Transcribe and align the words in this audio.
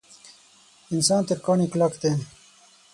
انسان 0.93 1.21
تر 1.29 1.37
کاڼي 1.45 1.65
کلک 1.73 1.93
دی. 2.01 2.11